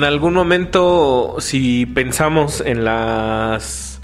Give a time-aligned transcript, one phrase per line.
[0.00, 4.00] en algún momento, si pensamos en las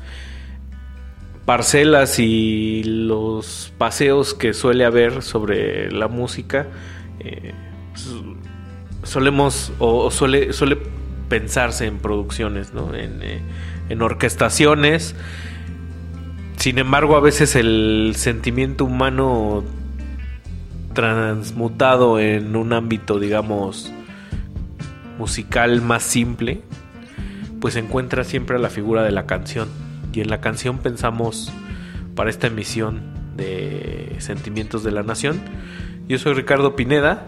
[1.47, 6.67] parcelas y los paseos que suele haber sobre la música,
[7.21, 7.55] eh,
[9.05, 10.77] solemos o, suele, suele
[11.31, 12.95] pensarse en producciones, ¿no?
[12.95, 13.41] en, eh,
[13.89, 15.15] en orquestaciones.
[16.59, 19.65] Sin embargo, a veces el sentimiento humano
[20.93, 23.91] transmutado en un ámbito, digamos,
[25.19, 26.63] musical más simple,
[27.61, 29.69] pues encuentra siempre la figura de la canción.
[30.13, 31.53] Y en la canción pensamos
[32.15, 33.03] para esta emisión
[33.37, 35.41] de Sentimientos de la Nación.
[36.09, 37.27] Yo soy Ricardo Pineda,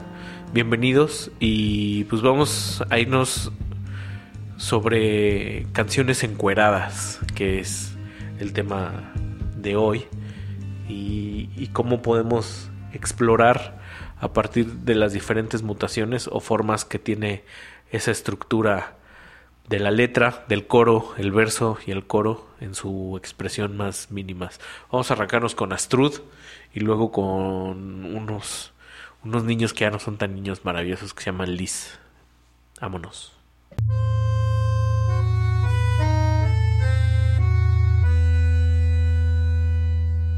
[0.54, 3.52] bienvenidos y pues vamos a irnos
[4.56, 7.96] sobre canciones encueradas, que es
[8.40, 9.12] el tema
[9.56, 10.04] de hoy,
[10.88, 13.78] y, y cómo podemos explorar
[14.20, 17.44] a partir de las diferentes mutaciones o formas que tiene
[17.90, 18.96] esa estructura
[19.68, 24.60] de la letra, del coro, el verso y el coro en su expresión más mínimas.
[24.90, 26.14] Vamos a arrancarnos con Astrud
[26.72, 28.72] y luego con unos,
[29.24, 31.98] unos niños que ya no son tan niños maravillosos que se llaman Liz.
[32.80, 33.32] Vámonos.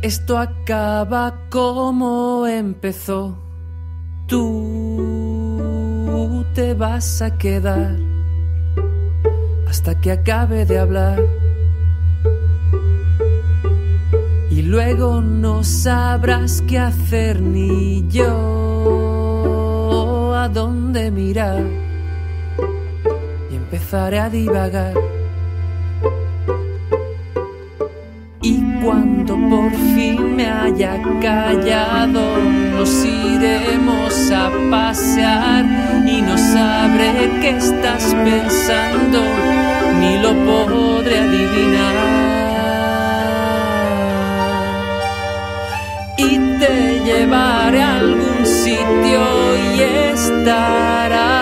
[0.02, 3.36] Esto acaba como empezó.
[4.26, 4.79] Tú
[6.54, 7.96] te vas a quedar
[9.66, 11.20] hasta que acabe de hablar.
[14.50, 19.34] Y luego no sabrás qué hacer ni yo
[20.36, 21.64] a dónde mirar.
[23.50, 24.94] Y empezaré a divagar.
[28.82, 32.22] Cuando por fin me haya callado,
[32.76, 35.64] nos iremos a pasear
[36.06, 39.20] y no sabré qué estás pensando,
[40.00, 41.94] ni lo podré adivinar.
[46.16, 49.22] Y te llevaré a algún sitio
[49.74, 49.80] y
[50.12, 51.39] estará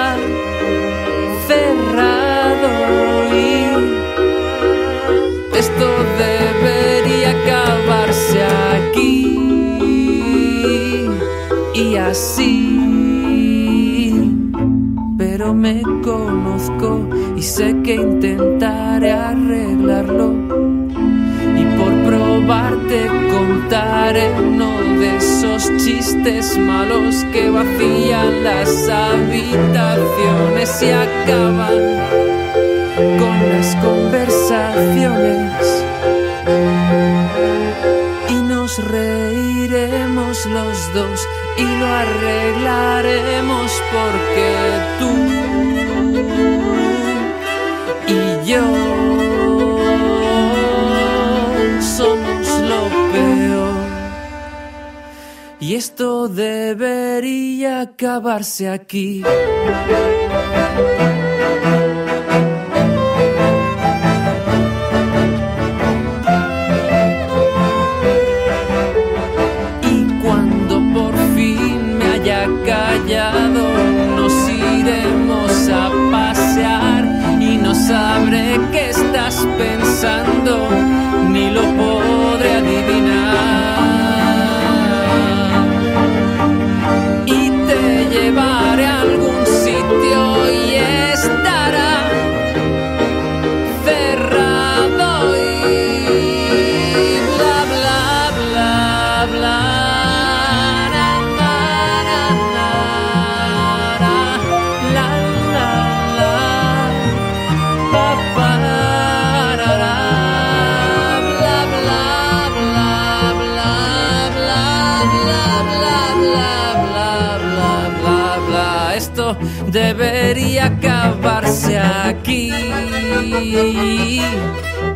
[12.09, 14.09] así.
[15.17, 20.33] Pero me conozco y sé que intentaré arreglarlo.
[21.61, 24.71] Y por probarte contaré uno
[25.01, 31.75] de esos chistes malos que vacían las habitaciones y acaban
[33.19, 35.85] con las conversaciones
[38.31, 38.79] y nos
[39.69, 44.49] reiremos los dos y lo arreglaremos porque
[44.99, 45.11] tú
[48.07, 48.65] y yo
[51.81, 53.75] somos lo peor
[55.61, 59.23] y esto debería acabarse aquí.
[77.89, 80.69] Sabré qué estás pensando,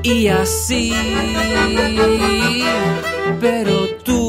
[0.02, 0.92] y así,
[3.40, 4.21] pero tú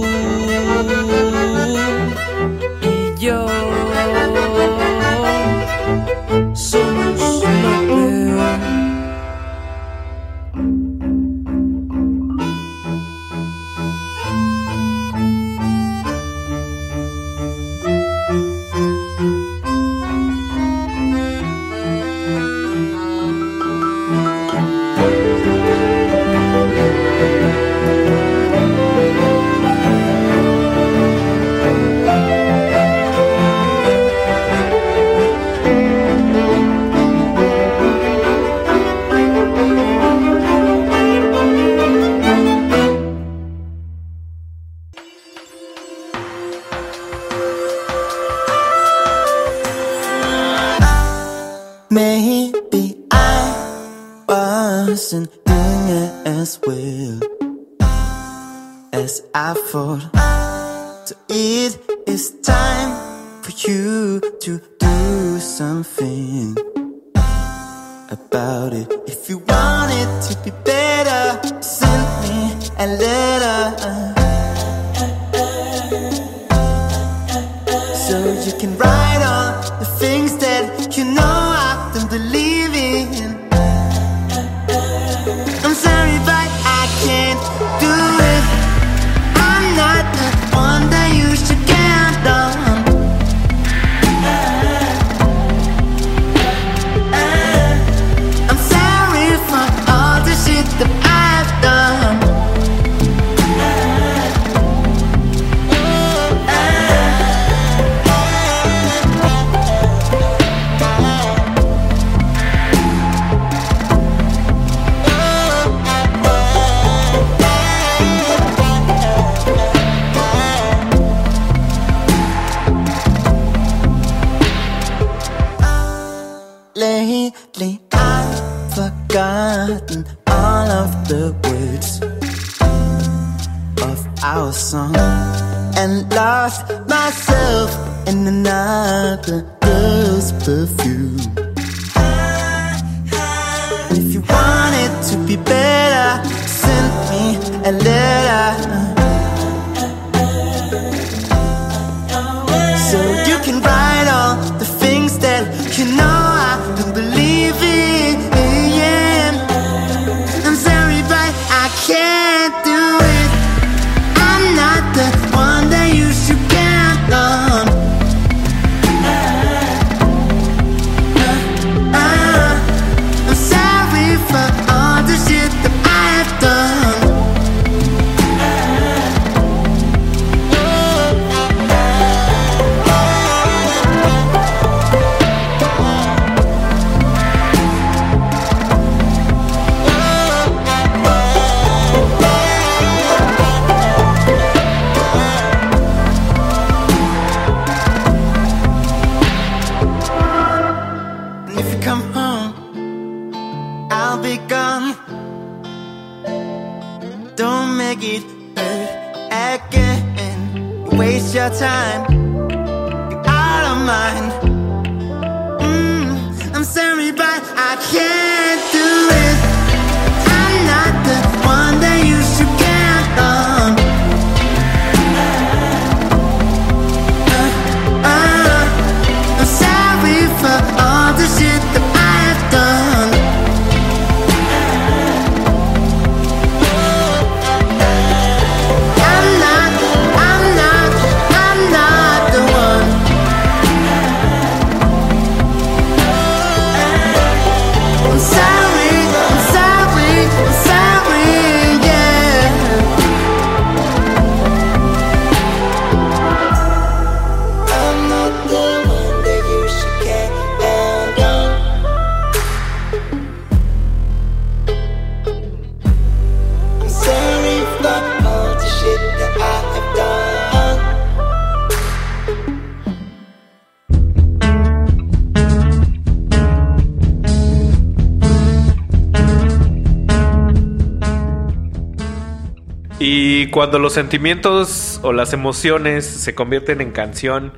[283.06, 287.52] Y cuando los sentimientos o las emociones se convierten en canción,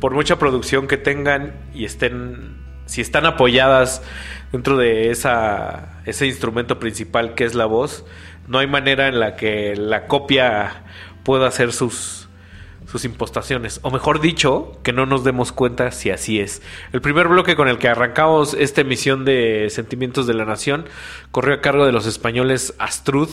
[0.00, 2.56] por mucha producción que tengan y estén,
[2.86, 4.02] si están apoyadas
[4.50, 8.04] dentro de esa, ese instrumento principal que es la voz,
[8.48, 10.82] no hay manera en la que la copia
[11.22, 12.19] pueda hacer sus,
[12.86, 13.80] sus impostaciones.
[13.82, 16.62] O mejor dicho, que no nos demos cuenta si así es.
[16.92, 20.86] El primer bloque con el que arrancamos esta emisión de Sentimientos de la Nación
[21.30, 23.30] corrió a cargo de los españoles Astrud,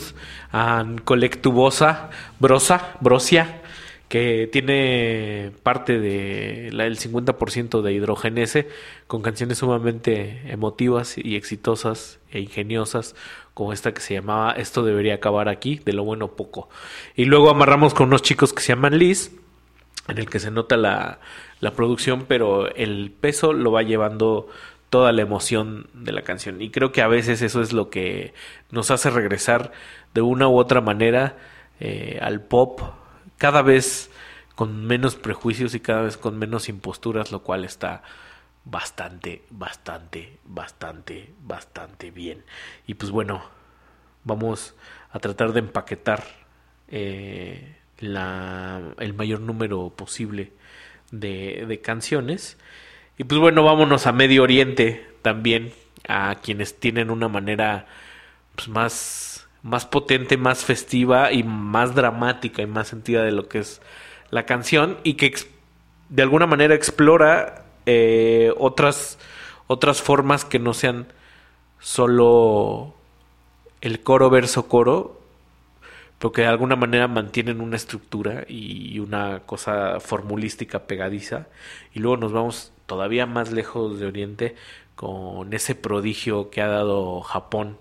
[0.52, 3.62] and Colectubosa, Brosa, Brosia,
[4.08, 8.68] que tiene parte del de 50% de hidrogenese,
[9.06, 13.14] con canciones sumamente emotivas y exitosas e ingeniosas,
[13.58, 16.68] como esta que se llamaba Esto debería acabar aquí, de lo bueno poco.
[17.16, 19.32] Y luego amarramos con unos chicos que se llaman Liz,
[20.06, 21.18] en el que se nota la,
[21.58, 24.46] la producción, pero el peso lo va llevando
[24.90, 26.62] toda la emoción de la canción.
[26.62, 28.32] Y creo que a veces eso es lo que
[28.70, 29.72] nos hace regresar
[30.14, 31.36] de una u otra manera
[31.80, 32.80] eh, al pop,
[33.38, 34.08] cada vez
[34.54, 38.04] con menos prejuicios y cada vez con menos imposturas, lo cual está
[38.70, 42.44] bastante, bastante, bastante, bastante bien.
[42.86, 43.42] Y pues bueno,
[44.24, 44.74] vamos
[45.10, 46.24] a tratar de empaquetar
[46.88, 50.52] eh, la, el mayor número posible
[51.10, 52.58] de, de canciones.
[53.16, 55.72] Y pues bueno, vámonos a Medio Oriente también,
[56.06, 57.86] a quienes tienen una manera
[58.54, 63.60] pues, más, más potente, más festiva y más dramática y más sentida de lo que
[63.60, 63.80] es
[64.30, 65.34] la canción y que
[66.10, 69.18] de alguna manera explora eh, otras,
[69.66, 71.06] otras formas que no sean
[71.78, 72.92] solo
[73.80, 75.22] el coro verso coro,
[76.18, 81.46] pero que de alguna manera mantienen una estructura y una cosa formulística pegadiza.
[81.94, 84.54] Y luego nos vamos todavía más lejos de Oriente
[84.94, 87.78] con ese prodigio que ha dado Japón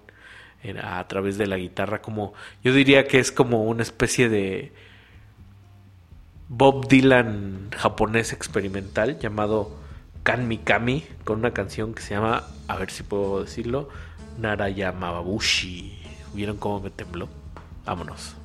[0.82, 2.02] a través de la guitarra.
[2.02, 2.34] Como
[2.64, 4.72] yo diría que es como una especie de
[6.48, 9.87] Bob Dylan japonés experimental llamado
[10.27, 13.89] Kan Mikami con una canción que se llama, a ver si puedo decirlo,
[14.39, 15.99] Narayamabushi.
[16.35, 17.29] ¿Vieron cómo me tembló?
[17.85, 18.37] Vámonos.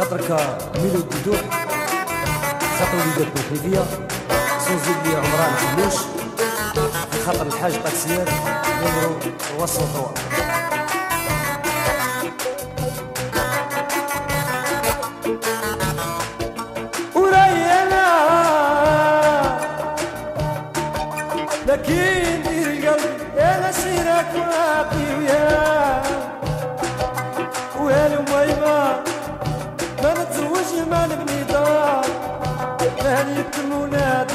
[0.00, 0.30] خاطرك
[0.82, 1.40] ميلودي دوح
[2.78, 3.84] خاطر وليدات بالحيدية
[4.67, 5.95] سوزي لي عمران فلوش
[7.25, 8.29] خاطر الحاج طاكسيات
[8.81, 9.19] نمرو
[9.59, 9.85] وصل
[24.35, 26.01] واقي وياه
[27.81, 29.03] ويا
[30.03, 32.04] ما نتزوج ما نبني دار.
[33.05, 34.25] فهلبت المولى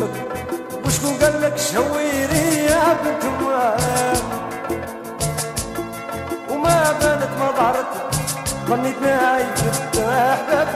[0.00, 3.76] لامك وشكون قال لك شويري يا بنت أمك
[6.50, 7.86] وما بانت ما ظهرت
[8.68, 10.68] ظنيت نايف احباب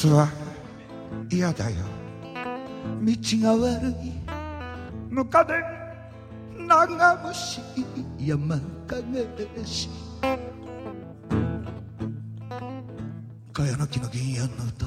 [0.00, 0.28] 夏は
[1.28, 1.76] 嫌だよ。
[3.02, 4.12] 道が悪い
[5.10, 5.54] ムカデ
[6.56, 7.60] 長虫
[8.20, 9.88] 山影し
[13.52, 14.86] 茅野木の銀葉の歌。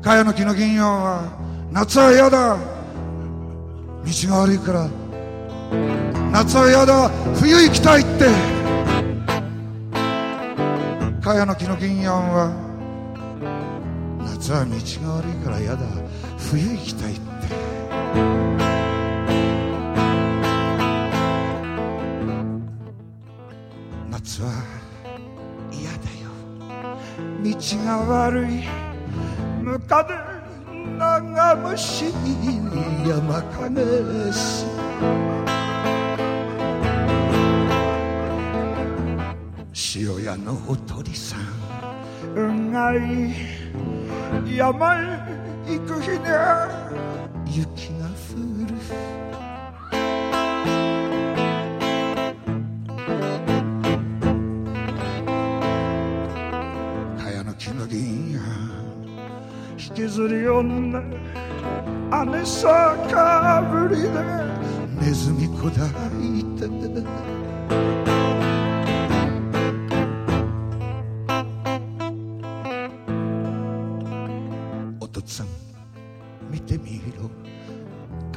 [0.00, 2.56] 茅野木の銀葉は夏は嫌だ。
[2.56, 4.88] 道が悪いから。
[6.30, 7.08] 夏は嫌だ。
[7.34, 8.28] 冬行きたいって。
[11.20, 12.65] 茅野木の銀葉は
[14.38, 15.86] 夏は道が悪いからやだ。
[16.36, 17.20] 冬行きたいって。
[24.10, 24.52] 夏は
[25.72, 26.28] 嫌だよ。
[27.42, 28.64] 道が悪い。
[29.62, 30.14] ムカデ
[30.98, 32.60] 長虫に
[33.08, 34.66] 山陰す
[39.98, 43.65] 塩屋のおとりさんうがい。
[44.54, 44.98] 山へ
[45.66, 46.68] 行く日にゃ
[47.46, 48.76] 雪が降る。
[57.18, 58.40] 茅の木の銀や
[59.72, 64.08] 引きずり女姉さかぶりで
[65.00, 66.66] ネズミこだいて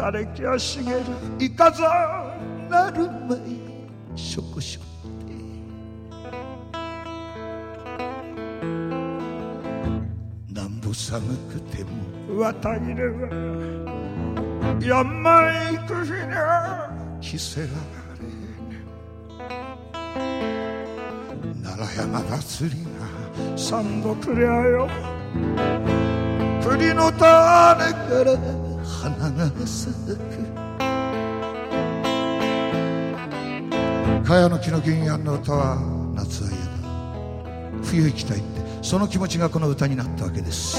[0.09, 1.01] 枯れ木は茂る
[1.37, 2.33] いかざ
[2.67, 3.39] なるまい
[4.17, 4.83] しょこしょっ
[5.27, 5.33] て。
[10.51, 11.89] なんぼ寒くても
[12.39, 13.29] 綿入れは
[14.81, 16.89] 山へ行く日にゃ
[17.21, 17.73] 着せられ
[21.63, 22.89] 奈良山祭りが
[23.55, 24.89] 三度くりゃよ。
[26.63, 27.83] 栗の種か
[28.25, 28.58] ら
[28.89, 30.17] 花が咲く。
[34.25, 35.77] 茅の木の銀杏の歌は
[36.15, 37.83] 夏は嫌だ。
[37.83, 38.59] 冬行きたいって。
[38.81, 40.77] その気持ちがこの歌になったわけです。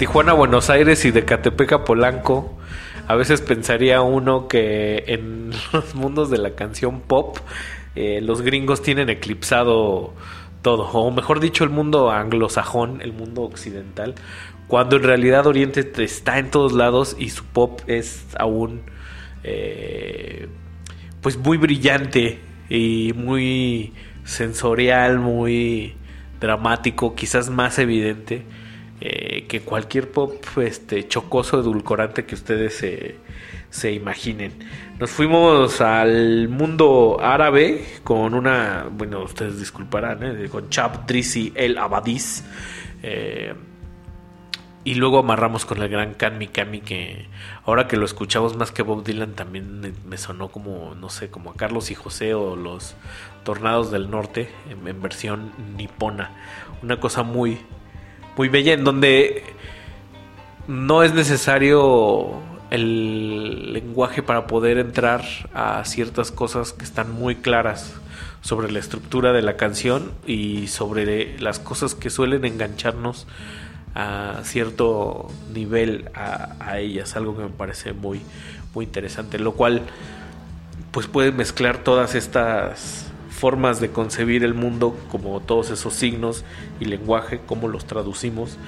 [0.00, 2.56] Tijuana Buenos Aires y de Catepec a Polanco,
[3.06, 7.36] a veces pensaría uno que en los mundos de la canción pop
[7.96, 10.14] eh, los gringos tienen eclipsado
[10.62, 14.14] todo, o mejor dicho, el mundo anglosajón, el mundo occidental,
[14.68, 18.80] cuando en realidad Oriente está en todos lados y su pop es aún
[19.44, 20.48] eh,
[21.20, 23.92] pues muy brillante y muy
[24.24, 25.94] sensorial, muy
[26.40, 28.46] dramático, quizás más evidente
[29.00, 33.16] eh, que cualquier pop este, chocoso, edulcorante que ustedes se,
[33.70, 34.52] se imaginen.
[34.98, 40.48] Nos fuimos al mundo árabe con una, bueno, ustedes disculparán, ¿eh?
[40.50, 42.44] con Chab Drisi El Abadis.
[43.02, 43.54] Eh,
[44.82, 47.26] y luego amarramos con el gran Can Kami que
[47.64, 51.50] ahora que lo escuchamos más que Bob Dylan también me, sonó como, no sé, como
[51.50, 52.96] a Carlos y José o los
[53.44, 56.30] Tornados del Norte en versión nipona.
[56.82, 57.60] Una cosa muy,
[58.36, 59.44] muy bella en donde
[60.68, 62.40] no es necesario
[62.70, 67.94] el lenguaje para poder entrar a ciertas cosas que están muy claras
[68.40, 73.26] sobre la estructura de la canción y sobre las cosas que suelen engancharnos
[73.94, 78.20] a cierto nivel a, ellas, algo que me parece muy,
[78.74, 79.82] muy interesante, lo cual
[80.92, 83.09] pues puede mezclar todas estas
[83.40, 86.44] formas de concebir el mundo, como todos esos signos
[86.78, 88.58] y lenguaje, cómo los traducimos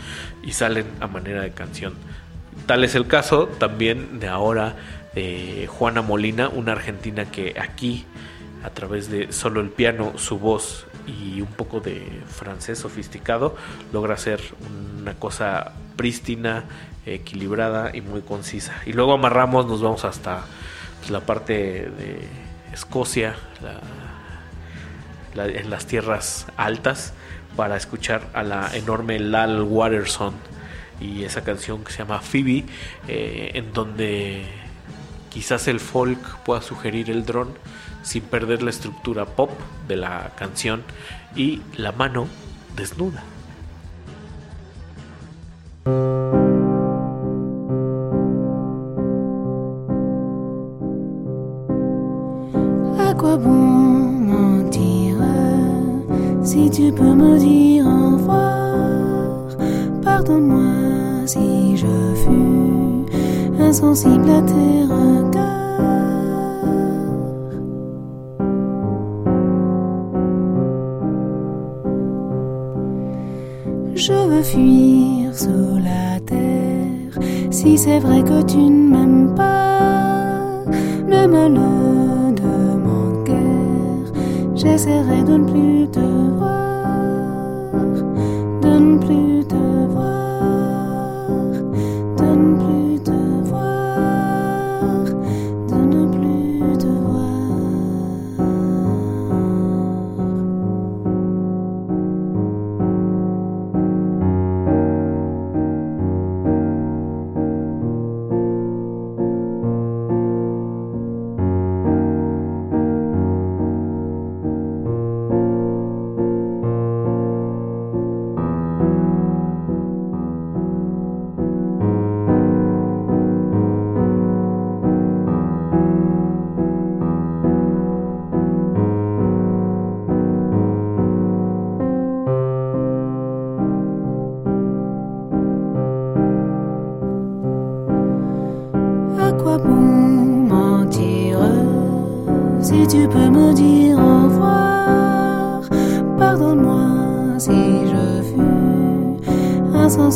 [0.43, 1.93] y salen a manera de canción.
[2.65, 4.77] Tal es el caso también de ahora
[5.15, 8.07] de Juana Molina, una argentina que aquí,
[8.65, 13.55] a través de solo el piano, su voz y un poco de francés sofisticado,
[13.93, 14.41] logra hacer
[15.01, 16.65] una cosa prístina,
[17.05, 18.81] equilibrada y muy concisa.
[18.87, 20.47] Y luego amarramos, nos vamos hasta
[21.01, 22.27] pues, la parte de
[22.73, 23.81] Escocia, la,
[25.35, 27.13] en las tierras altas
[27.57, 30.35] para escuchar a la enorme Lal Watterson
[31.01, 32.65] y esa canción que se llama Phoebe,
[33.09, 34.45] eh, en donde
[35.31, 37.55] quizás el folk pueda sugerir el dron
[38.03, 39.51] sin perder la estructura pop
[39.89, 40.83] de la canción
[41.35, 42.27] y la mano
[42.77, 43.23] desnuda.
[56.43, 59.47] Si tu peux me dire au revoir
[60.03, 61.87] Pardonne-moi si je
[62.23, 65.63] fus insensible à tes regards.
[73.95, 77.19] Je veux fuir sous la terre.
[77.51, 80.65] Si c'est vrai que tu ne m'aimes pas,
[81.07, 81.92] le guère.
[84.63, 86.87] J'essaierai de ne plus te voir,
[88.63, 89.52] de ne plus te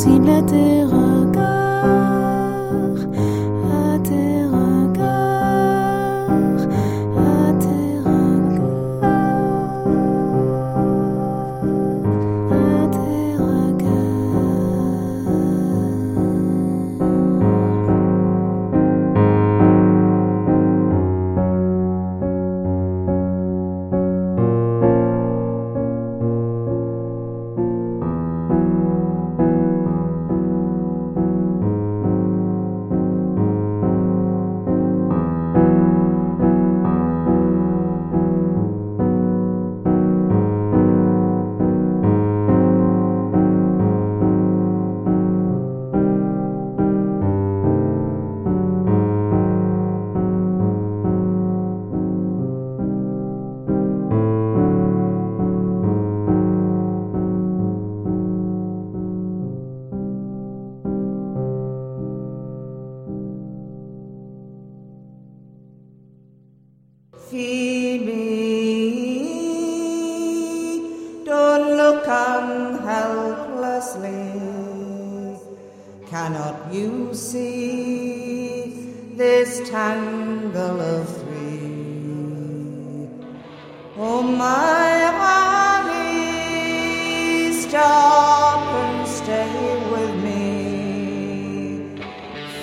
[0.07, 1.16] insensible à tes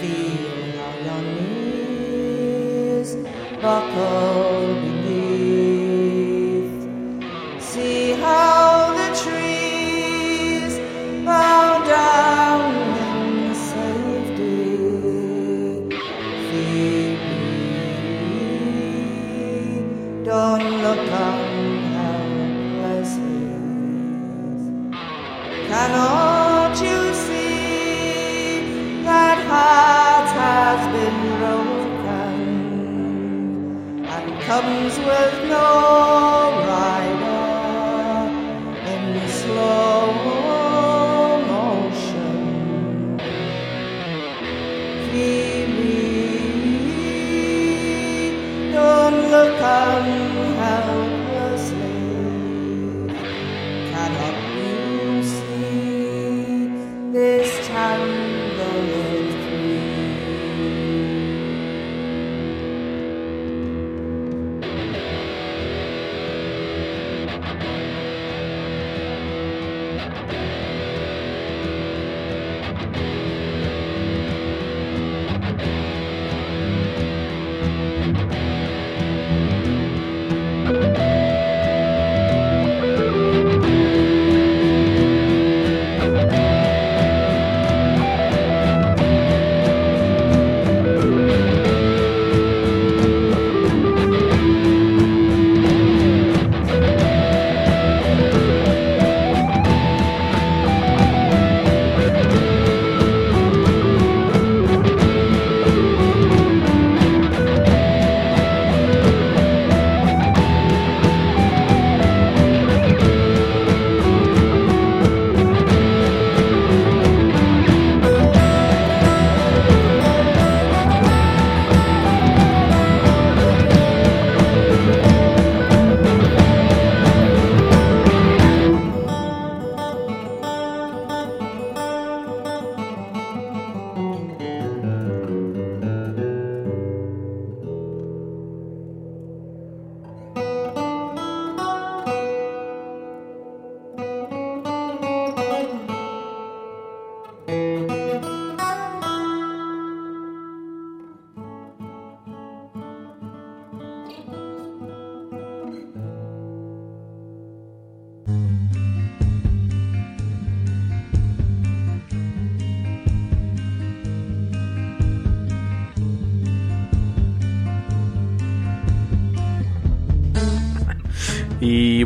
[0.05, 3.11] Feel how your knees
[3.63, 4.54] buckle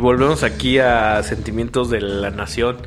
[0.09, 2.77] volvemos aquí a Sentimientos de la Nación,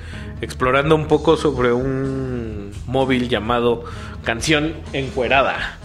[0.40, 3.85] explorando un poco sobre un móvil llamado
[4.24, 5.78] Canción Encuerada.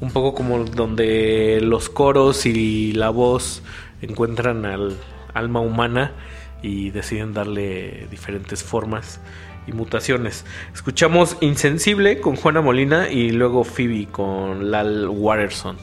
[0.00, 3.62] Un poco como donde los coros y la voz
[4.00, 4.96] encuentran al
[5.34, 6.14] alma humana
[6.62, 9.20] y deciden darle diferentes formas
[9.68, 10.44] y mutaciones.
[10.74, 15.76] Escuchamos Insensible con Juana Molina y luego Phoebe con Lal Watterson.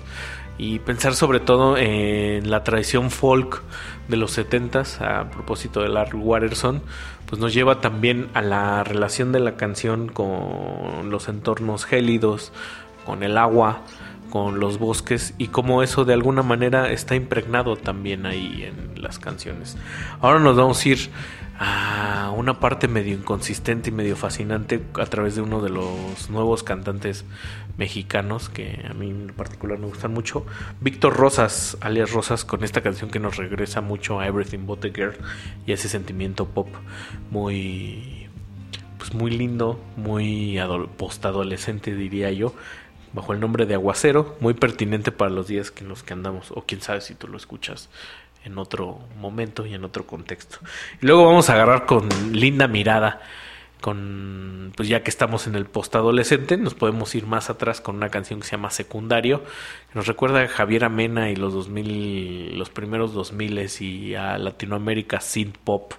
[0.59, 3.63] Y pensar sobre todo en la tradición folk
[4.09, 6.81] de los 70s, a propósito de Lal Watterson,
[7.25, 12.51] pues nos lleva también a la relación de la canción con los entornos gélidos,
[13.05, 13.83] con el agua,
[14.29, 19.17] con los bosques y cómo eso de alguna manera está impregnado también ahí en las
[19.17, 19.77] canciones.
[20.19, 21.09] Ahora nos vamos a ir
[21.61, 26.63] a una parte medio inconsistente y medio fascinante a través de uno de los nuevos
[26.63, 27.25] cantantes
[27.77, 30.45] mexicanos que a mí en particular me gustan mucho,
[30.79, 34.91] Víctor Rosas, alias Rosas, con esta canción que nos regresa mucho a Everything But the
[34.91, 35.15] Girl
[35.65, 36.69] y a ese sentimiento pop
[37.29, 38.27] muy
[38.97, 42.53] pues muy lindo, muy ado- postadolescente diría yo,
[43.13, 46.63] bajo el nombre de Aguacero, muy pertinente para los días en los que andamos, o
[46.67, 47.89] quién sabe si tú lo escuchas
[48.43, 50.60] en otro momento y en otro contexto.
[51.02, 53.21] Y luego vamos a agarrar con linda mirada,
[53.82, 58.10] con pues ya que estamos en el postadolescente, nos podemos ir más atrás con una
[58.10, 62.69] canción que se llama Secundario, que nos recuerda a Javier Amena y los 2000, los
[62.69, 65.93] primeros 2000 y a Latinoamérica synth pop.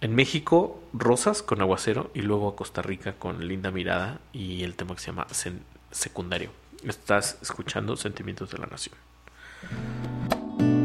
[0.00, 4.74] En México, Rosas con Aguacero y luego a Costa Rica con Linda Mirada y el
[4.74, 5.26] tema que se llama
[5.90, 6.50] Secundario.
[6.86, 8.96] Estás escuchando Sentimientos de la Nación.
[9.66, 10.83] thank you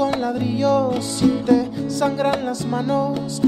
[0.00, 3.42] con ladrillos y te sangran las manos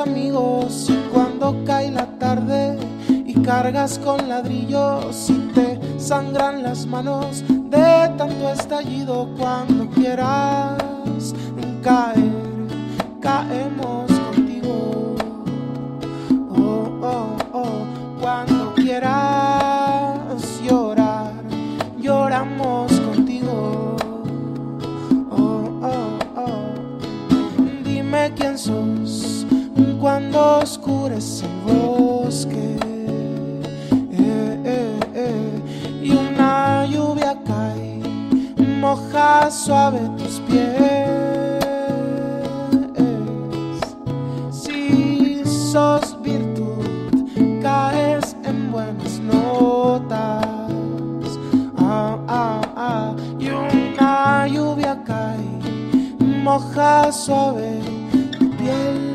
[0.00, 0.88] amigos.
[0.88, 2.76] Y cuando cae la tarde
[3.08, 9.28] y cargas con ladrillos y te sangran las manos de tanto estallido,
[57.12, 57.70] suave
[58.32, 59.09] tu piel.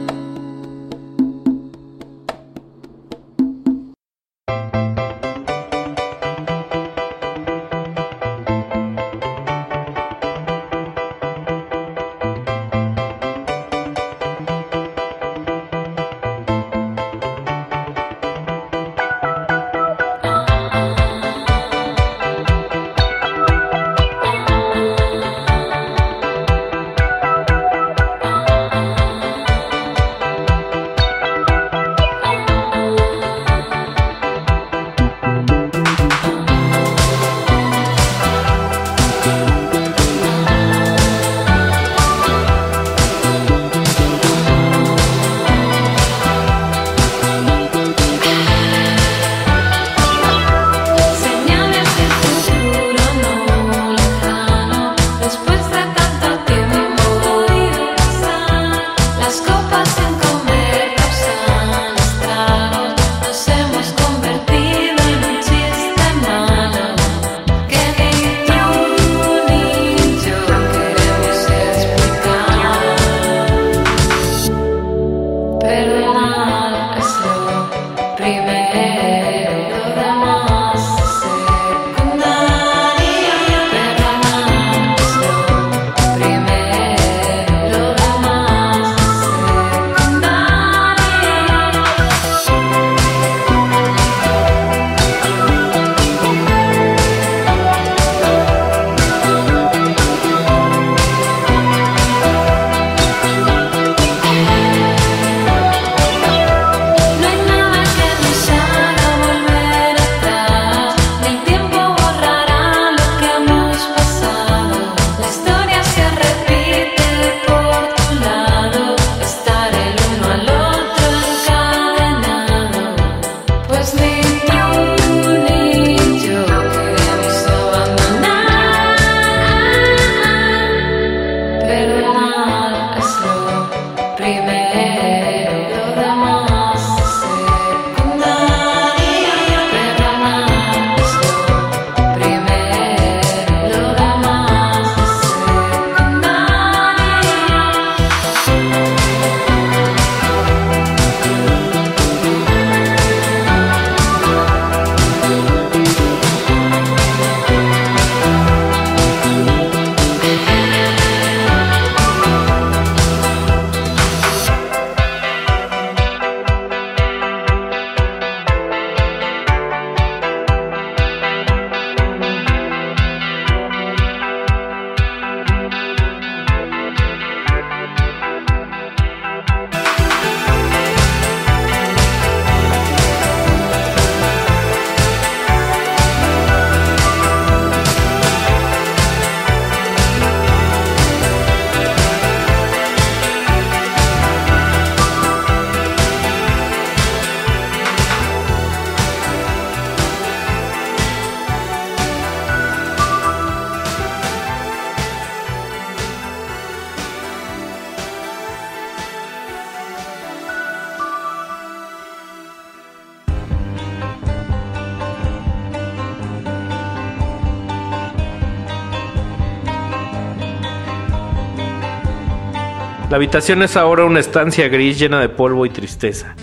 [223.16, 226.36] La habitación es ahora una estancia gris llena de polvo y tristeza.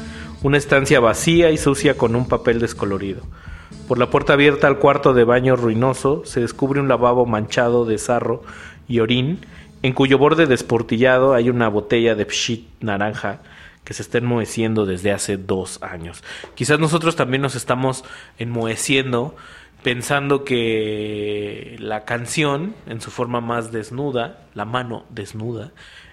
[0.42, 3.20] Una estancia vacía y sucia con un papel descolorido.
[3.86, 7.98] Por la puerta abierta al cuarto de baño ruinoso se descubre un lavabo manchado de
[7.98, 8.42] sarro
[8.88, 9.44] y orín,
[9.82, 13.40] en cuyo borde desportillado hay una botella de pshit naranja
[13.84, 16.24] que se está enmoheciendo desde hace dos años.
[16.54, 18.02] Quizás nosotros también nos estamos
[18.38, 19.36] enmoheciendo
[19.82, 25.72] pensando que la canción, en su forma más desnuda, la mano desnuda,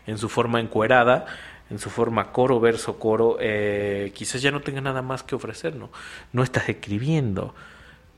[0.09, 1.25] en su forma encuerada,
[1.69, 5.75] en su forma coro, verso, coro, eh, quizás ya no tenga nada más que ofrecer,
[5.75, 5.89] ¿no?
[6.33, 7.53] No estás escribiendo.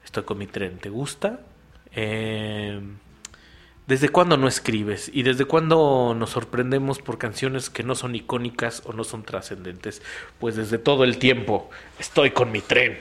[0.03, 1.41] Estoy con mi tren, ¿te gusta?
[1.93, 2.81] Eh,
[3.87, 5.11] ¿Desde cuándo no escribes?
[5.13, 10.01] ¿Y desde cuándo nos sorprendemos por canciones que no son icónicas o no son trascendentes?
[10.39, 11.69] Pues desde todo el tiempo.
[11.99, 12.99] Estoy con mi tren.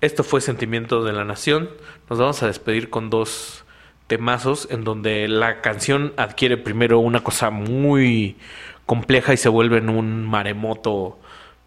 [0.00, 1.70] Esto fue Sentimiento de la Nación.
[2.08, 3.64] Nos vamos a despedir con dos
[4.10, 8.36] temazos en donde la canción adquiere primero una cosa muy
[8.84, 11.20] compleja y se vuelve en un maremoto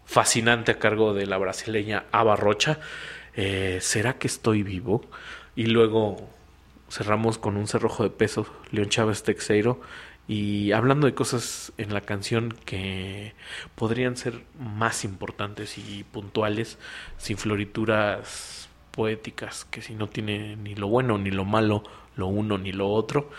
[0.04, 2.80] fascinante a cargo de la brasileña Ava Rocha.
[3.34, 5.06] Eh, ¿Será que estoy vivo?
[5.56, 6.18] Y luego
[6.90, 9.80] cerramos con un cerrojo de peso, León Chávez Texeiro.
[10.28, 13.32] Y hablando de cosas en la canción que
[13.74, 16.76] podrían ser más importantes y puntuales,
[17.16, 18.63] sin florituras
[18.94, 21.82] poéticas, que si no tiene ni lo bueno ni lo malo,
[22.16, 23.30] lo uno ni lo otro,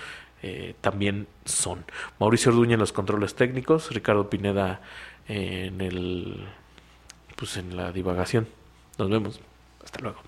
[0.44, 1.86] eh, también son.
[2.20, 4.82] Mauricio Orduña en los controles técnicos, Ricardo Pineda
[5.28, 6.46] en el
[7.36, 8.48] pues en la divagación.
[8.98, 9.40] Nos vemos.
[9.84, 10.22] Hasta luego.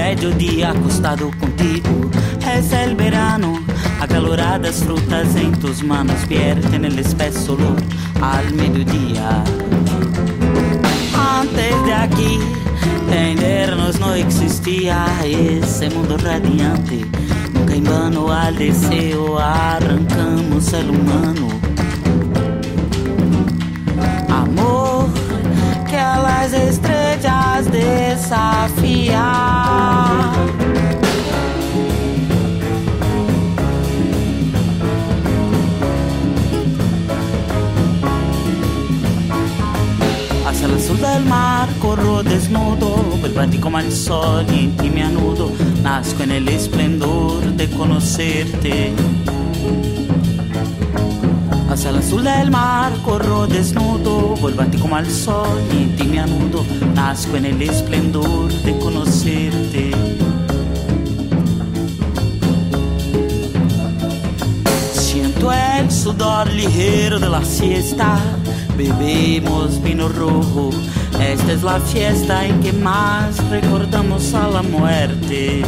[0.00, 2.10] En este bello día acostado contigo.
[2.54, 3.60] Es el verano,
[4.00, 7.76] acaloradas frutas en tus manos vierten el espeso olor
[8.22, 9.44] al mediodía.
[11.14, 12.38] Antes de aquí,
[13.08, 17.06] tendernos no existía ese mundo radiante.
[17.52, 21.48] Nunca en vano al deseo arrancamos el humano.
[24.28, 25.08] Amor
[25.88, 26.89] que a las estrellas
[27.70, 29.24] desafía.
[40.46, 42.96] Hacia el azul del mar corro desnudo,
[43.50, 45.50] ti como el sol y en ti me anudo.
[45.82, 48.92] Nazco en el esplendor de conocerte.
[51.70, 56.18] Hacia el azul del mar corro desnudo, volvate como al sol y en ti me
[56.18, 56.64] anudo.
[56.96, 59.92] Nazco en el esplendor de conocerte.
[64.92, 68.18] Siento el sudor ligero de la siesta,
[68.76, 70.70] bebemos vino rojo.
[71.20, 75.62] Esta es la fiesta en que más recordamos a la muerte.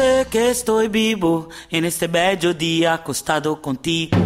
[0.00, 4.16] sé que estoy vivo en este bello día acostado contigo.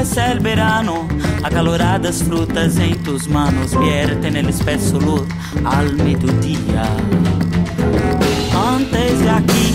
[0.00, 1.06] Es el verano,
[1.44, 5.22] acaloradas frutas en tus manos vierten el espeso luz
[5.64, 6.84] al mediodía.
[8.76, 9.66] Antes de aquí,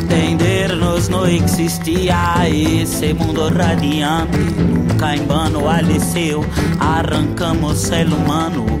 [0.00, 4.38] entendernos no existía ese mundo radiante.
[4.38, 6.44] Nunca en vano aleceu,
[6.78, 8.77] arrancamos el humano.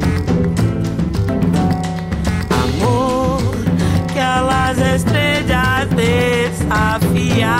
[4.78, 7.56] las estrellas desafía.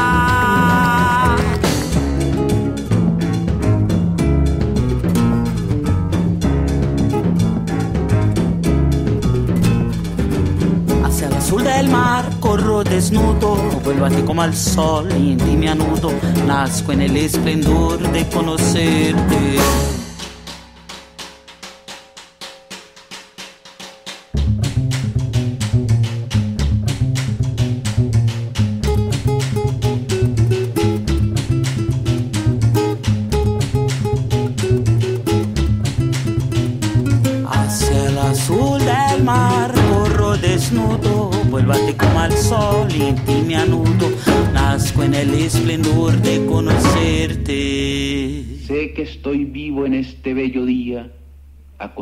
[11.05, 15.39] Hacia el azul del mar corro desnudo, vuelvo a ti como al sol y en
[15.39, 16.13] ti me anudo,
[16.47, 19.98] nazco en el esplendor de conocerte.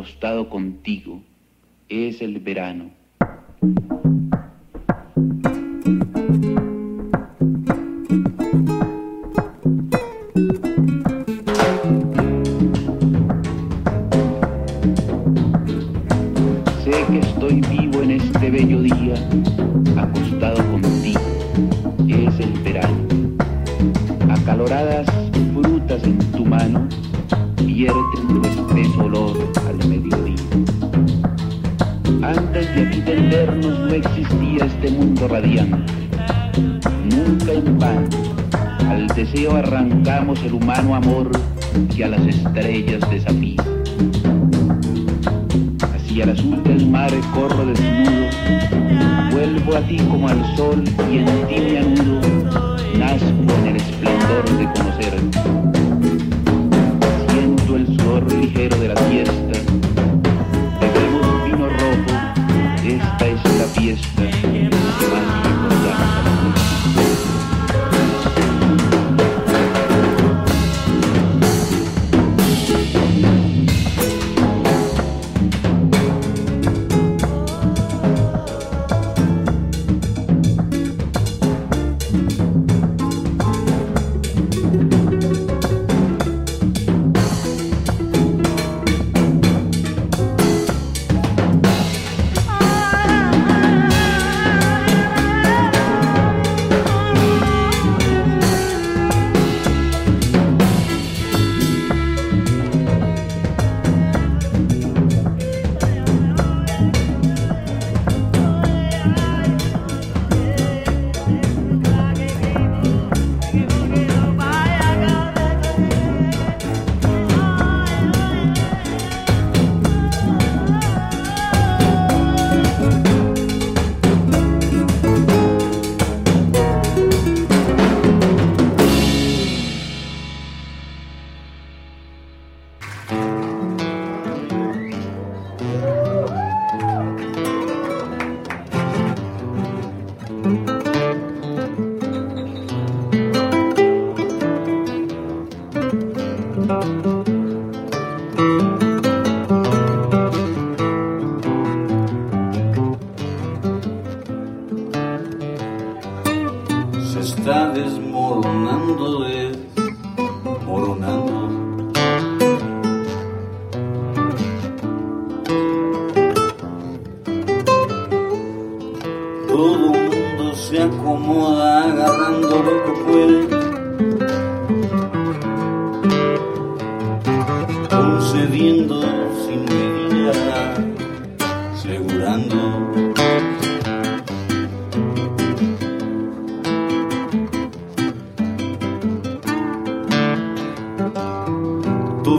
[0.07, 1.21] acostado contigo,
[1.89, 2.91] es el verano.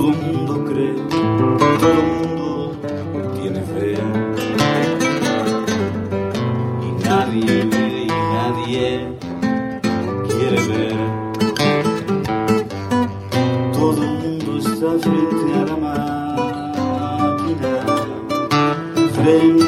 [0.08, 0.95] Todo mundo cree,
[1.80, 2.78] todo el mundo
[3.41, 3.97] tiene fe.
[6.82, 8.88] Y nadie ve y nadie
[10.30, 10.97] quiere ver.
[13.74, 15.76] Todo mundo está frente a la
[16.95, 17.72] máquina,
[19.14, 19.66] frente